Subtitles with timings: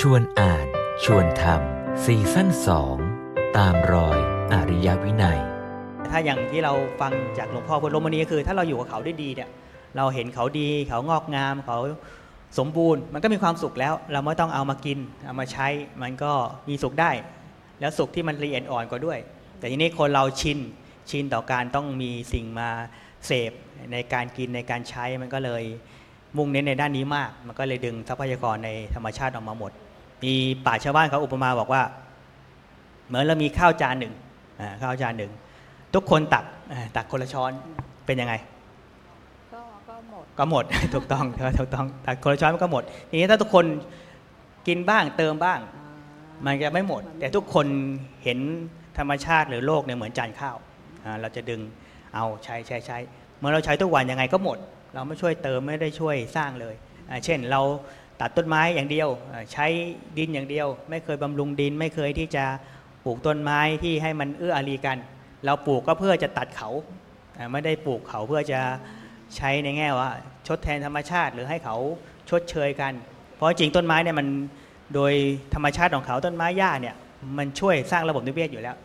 [0.00, 0.66] ชวนอ่าน
[1.04, 2.96] ชวนทำซีซั่นสอง
[3.56, 4.18] ตามรอย
[4.52, 5.40] อริยวินัย
[6.08, 9.50] ถ้าอย่างที่เราฟังจากหลวงพ่อพุทธลมณีก็คือ ถ้าเราอยู่กับเขาได้ดีเนี่ย
[9.96, 11.78] เราเห็นเขาดีเขางอกงามเขา
[12.58, 15.68] สมบูรณ์ มันก็มีความสุขแล้ว เราไม่ต้องเอามากิน เอามาใช้
[16.02, 16.32] มันก็
[16.68, 17.10] มีสุขได้
[17.80, 19.18] แล้วสุขที่มันละเอียดอ่อนกว่าด้วย
[19.58, 20.58] แต่ทีนี้คนเราชิน
[21.10, 22.68] ชินต่อการต้องมีสิ่งมา
[23.26, 23.52] เสพ
[23.92, 25.64] ในการกินในการใช้มันก็เลย
[26.36, 29.72] มุ่งเน้นในด้านนี้มาก มันก็เลยดึงทรัพยากรในธรรมชาติออกมาหมด
[30.24, 30.34] มี
[30.66, 31.82] ป่าชาวบ้านเขาอุปมาบอกว่า
[33.06, 34.14] เหมือนเรามีข้าวจานหนึ่ง
[34.60, 35.32] อ่าข้าวจานหนึ่ง
[35.94, 37.52] ทุกคนตักอ่าตักคนละช้อน
[38.06, 38.34] เป็นยังไง
[39.52, 41.24] ก็ก็หมดก็หมดถูกต้อง
[41.60, 43.64] ถูกต้องตักคนละช้อนมันก็หมดทีนี้ถ้าทุกคน
[44.68, 45.60] กินบ้างเติมบ้าง
[46.44, 47.66] มันจะไม่หมด แต่ทุกคน
[48.24, 48.38] เห็น
[48.98, 50.56] ธรรมชาติหรือโลกเนี่ยเหมือนจานข้าว
[51.04, 51.60] อ่าเราจะดึง
[52.14, 52.98] เอาใช้ใช้ใช้
[53.38, 54.58] เมื่อเราใช้ทุกวันยังไงก็หมด
[54.94, 56.74] เราไม่ช่วยเติมไม่ได้ช่วยสร้างเลย
[57.10, 57.60] อ่าเช่นเรา
[58.20, 59.08] ตัดต้นไม้อย่างเดียว
[59.52, 59.66] ใช้
[60.18, 62.44] ดินอย่างเดียว ไม่เคยบำรุงดินไม่เคยที่จะ
[63.04, 64.98] ปลูกต้นไม้ที่ให้มันเอื้ออารีกัน
[65.44, 66.70] เราปลูกก็เพื่อจะตัดเขา
[67.52, 68.60] ไม่ได้ปลูกเขาเพื่อจะ
[69.36, 70.10] ใช้ในแง่ว่า
[70.46, 71.76] ชดแทนธรรมชาติหรือให้เขา
[72.30, 72.92] ชดเชยกัน
[73.36, 74.28] เพราะจริงต้นไม้เนี่ยมัน
[74.94, 75.12] โดย
[75.54, 76.96] ธรรมชาติของเขาต้นไม้หญ้าเนี่ย
[77.38, 78.76] มันช่วยสร้างระบบนิเวศอยู่แล้ว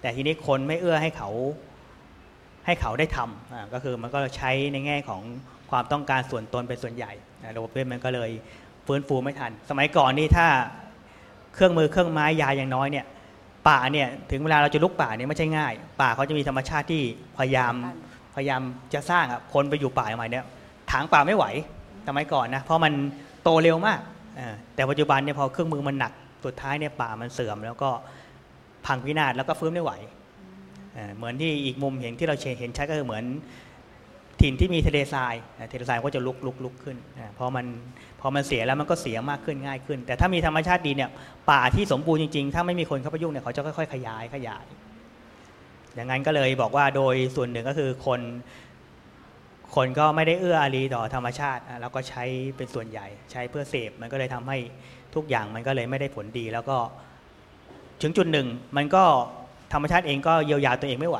[0.00, 1.30] แต่ทีนี้คนไม่เอื้อให้เขา
[2.66, 5.22] ให้เขาได้ทำก็คือมันก็ใช้ในแง่ของ
[5.70, 7.12] ความต้องการส่วนตนเป็นส่วนใหญ่
[7.56, 8.30] ระบบนิเวศมันก็เลย
[8.86, 10.46] ฟื้นฟูไม่ทัน สมัยก่อนนี่ถ้า
[11.54, 13.06] เครื่องมือเครื่องไม้ยาอย่างน้อยเนี่ย
[13.68, 17.02] ป่าเนี่ยถึงเวลาเราจะลุกป่าเนี่ยไม่ใช่ง่าย ป่าเขาจะมีธรรมชาติที่
[17.38, 17.72] พยายาม
[18.34, 18.62] พยายาม
[18.94, 20.44] จะสร้างอะคนไปอยู่ป่าใหม่เนี่ย
[20.90, 21.44] ถางป่าไม่ไหว
[22.08, 22.92] สมัยก่อนนะเพราะมัน
[23.42, 24.00] โตเร็วมาก
[24.74, 26.12] แต่ปัจจุบันเนี่ยพอเครื่องมือมันหนัก
[26.44, 27.90] สุดท้ายเนี่ยป่ามันเสื่อม แล้วก็
[28.86, 29.92] พังพินาศแล้วก็ฟื้นไม่ไหว
[31.16, 33.24] เหมือนที่อีกมุมเห็นที่เราเห็นชัดก็คือเหมือน
[34.42, 35.34] ถิ่นที่มีทะเลทราย
[35.72, 36.96] ทะเลทรายก็จะลุกลุกลุกขึ้น
[37.36, 37.66] พราะมัน
[38.20, 41.10] พอมันเสียแล้วมันก็เสียมากขึ้นง่ายขึ้น แต่ถ้ามีธรรมชาติดีเนี่ย
[41.50, 44.64] ป่าที่สมบูรณ์จริงๆ ถ้าไม่มีคนเข้าไปยุ่งเนี่ยเขาจะค่อยๆ ขยายขยาย
[45.94, 48.20] อย่างนั้นก็เลยบอกว่าโดยส่วนหนึ่งก็คือคน
[49.74, 52.24] คนก็ไม่ได้เอื้ออารีต่อธรรมชาติแล้วก็ใช้
[52.56, 54.58] เป็นส่วนใหญ่ใช้เพื่อเสพมันก็เลยทำให้
[55.14, 56.76] ทุกอย่างมันก็เลยไม่ได้ผลดี แล้วก็
[58.02, 59.04] ถึงจุดหนึ่งมันก็
[59.72, 61.18] ธรรมชาติเองก็เยียวยาตัวเองไม่ไหว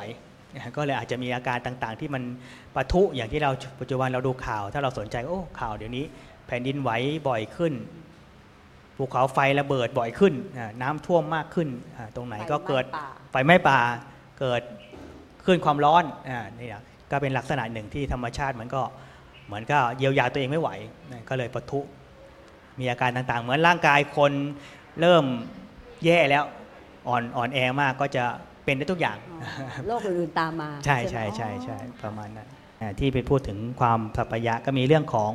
[0.77, 2.23] ก็เลยอาจจะมีอาการต่างๆ ที่มัน
[2.75, 6.05] ปะทุอย่างที่เราปัจจุบันเราดูข่าว ถ้าเราสนใจโอ้ข่าวเดี๋ยวนี้
[6.47, 6.91] แผ่นดินไหว
[7.27, 7.73] บ่อยขึ้น
[8.97, 10.33] ภูเขาไฟระเบิดบ่อยขึ้น
[10.81, 11.69] น้ำท่วมมากขึ้น
[12.15, 12.85] ตรงไหนก็เกิด
[13.31, 13.79] ไฟไหม้ป่า
[14.39, 14.61] เกิด
[15.45, 18.81] ขึ้นความร้อนอนี่นะก็เป็นลักษณะหนึ่งที่ธรรมชาติมันก็
[19.45, 20.69] เหมือนก็เยียวยาตัวเองไม่ไหว
[21.29, 21.79] ก็เลยปะทุ
[22.79, 24.31] มีอาการต่างๆ เหมือนร่างกายคน
[25.01, 25.25] เริ่ม
[26.05, 26.43] แย่แล้ว
[27.07, 28.25] อ่อนอ่อนแอมากก็จะ
[28.65, 29.17] เป็นได้ทุกอย่าง
[29.87, 32.47] โรคอื่นๆตามมา ใช่ไหมใช่ใช่ใช่อ๋อประมาณนั้น
[32.81, 35.31] อ่าที่ไปพูดถึงความสัพพยะก็มีเรื่องของ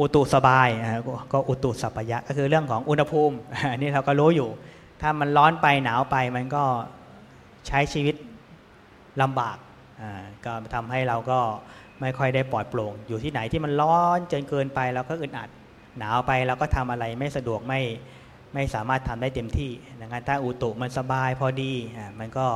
[0.00, 3.36] อุตุสบายอ่าก็ก็อุตุสัพพยะก็คือเรื่องของอุณหภูมิ
[3.70, 4.48] อันนี้เราก็รู้อยู่
[5.02, 6.64] ถ้ามันร้อนไปหนาวไปมันก็
[7.66, 8.16] ใช้ชีวิต
[9.22, 9.56] ลำบาก
[10.00, 11.40] อ่าก็ทำให้เราก็
[12.00, 15.48] ไม่ค่อยได้ปลอดโปร่ง อยู่ที่ไหนที่มันร้อนจนเกินไปเราก็อึดอัด
[15.98, 17.80] หนาวไปเราก็ทำอะไรไม่สะดวกไม่
[18.54, 19.70] ไม่สามารถทำได้เต็มที่
[20.00, 22.46] ดังนั้นถ้าอุตุมันสบายพอดีอ่ามันก็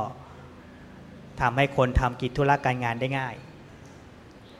[1.41, 3.35] ทำให้คนทำกิจธุระการงานได้ง่าย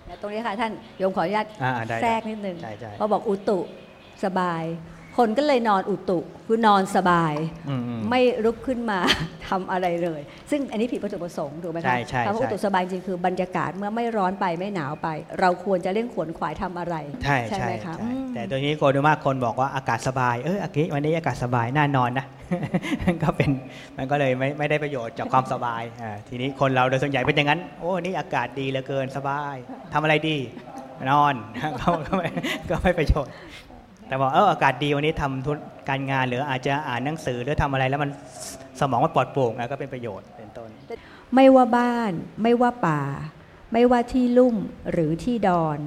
[0.08, 3.60] และตรงนี้ค่ะท่านโยมขออนุญาตอ่าได้แทรกนิดนึงใช่ใช่พอบอกอุตุ
[4.24, 4.64] สบาย
[5.18, 7.34] คนก็เลยนอนอุตุคือนอนสบาย
[7.70, 9.00] อืมอืมไม่ลุกขึ้นมา
[9.50, 15.08] ทำอะไรเลย ซึ่งอันนี้ผิดวัตถุประสงค์ถูกไหมใช่คะใช่คำว่าใช่อุตุสบายจริงคือบรรยากาศเมื่อไม่ร้อนไปไม่หนาวไป
[15.40, 22.26] เราควรจะเร่งขวนขวายทำอะไร ใช่ใช่ไหมคะใช่อืมแต่โดยนี้โกโดยมากคนบอกว่าอากาศสบายเอออาทิวันนี้อากาศสบายน่านอนนะ
[23.24, 23.50] ก็เป็น
[23.98, 29.56] มันก็เลยไม่ไม่ได้ประโยชน์จากความสบายอ่าทีนี้คนเราโดยส่วนใหญ่เป็นอย่างนั้น โอ้นี่อากาศดีเหลือเกินสบาย
[29.94, 30.38] ทำอะไรดี
[31.12, 31.34] นอน
[31.82, 32.28] ก็ก็ไม่
[32.70, 33.34] ก็ไม่ประโยชน์
[34.08, 35.58] แต่บอกเอออากาศดีวันนี้ทำธุร
[35.90, 38.10] การงานหรืออาจจะอ่านหนังสือหรือทำอะไรแล้วมัน
[38.80, 40.70] สมองมันปลอดโปร่งอะก็เป็นประโยชน์เป็นต้น
[41.36, 42.12] ไม่ว่าบ้าน
[42.44, 43.02] ไม่ว่าป่า
[43.74, 44.56] ไม่ว่าที่ลุ่ม
[44.92, 45.80] หรือที่ดอน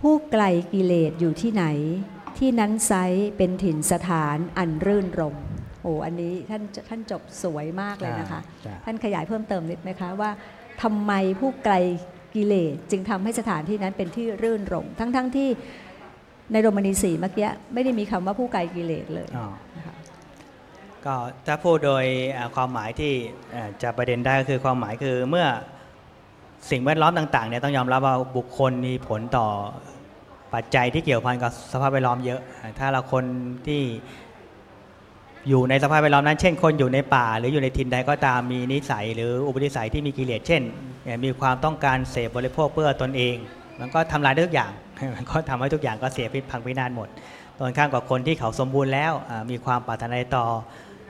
[0.00, 1.64] ผู้ไกลกิเลสอยู่ที่ไหน
[2.38, 3.04] ที่นั้นไซร้
[3.36, 5.44] เป็นถิ่นสถานอันรื่นรมย์
[5.82, 10.30] โอ้อันนี้ท่านท่านจบสวยมากเลยนะคะจ้ะท่านขยายเพิ่มเติมนิดไหมคะว่า
[10.82, 11.74] ทำไมผู้ไกล
[12.34, 15.48] กิเลสจึงทำให้สถานที่นั้นเป็นที่รื่นรมย์ทั้งๆที่
[16.52, 19.94] ในโรมานีสีเมื่อกี้ไม่ได้มีคำว่าผู้ไกลกิเลสเลยอ๋อนะคะ
[21.04, 21.14] ก็
[21.46, 23.12] ถ้าพูดโดยเอ่อความหมายที่
[23.52, 25.46] เอ่อจะประเด็นได้ก็คือความหมายคือเมื่อ
[26.70, 29.46] สิ่งแวดล้อมต่างๆเนี่ยต้องยอมรับว่าบุคคลมีผลต่อ
[30.54, 32.40] ปัจจัยที่เกี่ยวพันกับสภาพแวดล้อมเยอะ
[32.78, 33.24] ถ้าเราคน
[33.66, 33.82] ที่
[35.48, 40.62] อยู่ในสภาพแวดล้อมนั้น เช่น คนอยู่ในป่า หรืออยู่ในถิ่นใดก็ตามมีนิสัย หรืออุปนิสัยที่มีกิเลสเช่น
[41.04, 43.36] เอ่อมีความต้องการเสพบริโภคเพื่อตนเอง
[43.82, 44.72] มันก็ทำลายได้ทุกอย่าง
[45.16, 47.08] มันก็ทำให้ทุกอย่างก็เสียพิษพังพินาศหมด
[47.58, 49.12] ตรงข้ามกับคนที่เขาสมบูรณ์แล้ว
[49.50, 50.44] มีความปรารถนาต่อ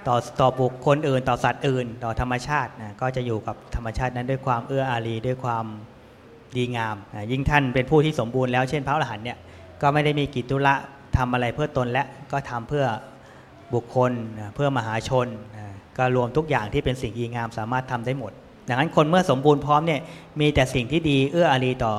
[0.09, 5.65] ต่อต่อบุคคลอื่น ต่อสัตว์อื่น ต่อธรรมชาตินะก็จะอยู่กับธรรมชาตินั้นด้วยความเอื้ออารีด้วยความ
[6.57, 6.97] ดีงาม
[7.31, 9.39] ยิ่งท่านเป็นผู้ที่สมบูรณ์แล้วเช่นพระอรหันต์เนี่ย
[9.83, 10.75] ก็ไม่ได้มีกิจธุระ
[11.17, 12.85] ทำอะไรเพื่อตนและก็ทำเพื่อ
[13.75, 14.13] บุคคล
[14.55, 15.27] เพื่อมหาชน
[15.99, 18.33] ก็รวมทุกอย่างที่เป็นสิ่งดีงามสามารถทำได้หมด
[18.69, 20.01] ดังนั้นคนเมื่อสมบูรณ์พร้อมเนี่ย
[20.41, 21.95] มีแต่สิ่งที่ดีเอื้ออารีต่อ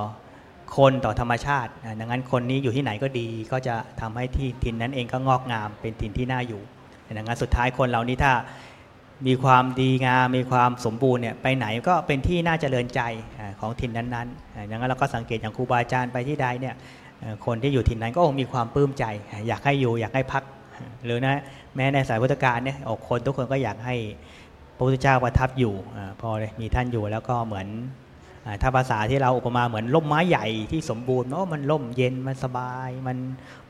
[0.77, 6.61] คนต่อธรรมชาติดังนั้นคนนี้อยู่ที่ไหนก็ดี ก็จะทำให้ที่ถิ่นนั้นเองก็งอกงามเป็นถิ่นที่น่าอยู่
[7.17, 8.33] ดังนั้นสุดท้ายคนเรานี้ถ้า
[9.27, 13.01] มีความดีงามมีความสมบูรณ์เนี่ยไปไหนก็เป็นที่น่าเจริญใจ
[13.59, 16.75] ของถิ่นนั้นๆดังนั้นเราก็สังเกตอย่างครูบาอาจารย์ไปที่ใดเนี่ย
[17.45, 19.05] คนที่อยู่ถิ่นนั้นก็คงมีความปลื้มใจ
[19.47, 20.43] อยากให้อยู่อยากให้พัก
[21.05, 21.41] หรือนะ
[21.75, 23.95] แม้ในสายพุทธการเนี่ยออกคนทุกคนก็อยากให้
[24.75, 26.29] พระพุทธเจ้าประทับอยู่พอาพอ
[26.61, 27.67] มีท่านอยู่แล้วก็เหมือน
[28.61, 33.17] ถ้าภาษาที่เราอุปมาเหมือนร่มไม้ใหญ่ที่สมบูรณ์เนาะมันร่มเย็นมันสบาย มัน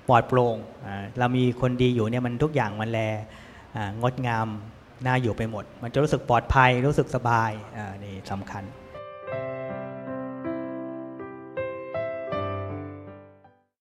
[0.07, 0.57] ปลอดโปร่ง
[1.19, 2.99] เรามีคนดีอยู่เนี่ยมันทุกอย่างมันแล
[4.01, 4.47] งดงาม
[5.05, 8.63] น่าอยู่ไปหมด มันจะรู้สึกปลอดภัยรู้สึกสบายอ่านี่สำคัญ